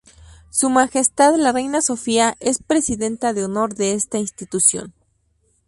Su 0.49 0.71
Majestad 0.71 1.35
la 1.35 1.51
Reina 1.51 1.79
Sofía 1.83 2.35
es 2.39 2.57
presidenta 2.57 3.33
de 3.33 3.45
honor 3.45 3.75
de 3.75 3.93
esta 3.93 4.17
institución. 4.17 4.95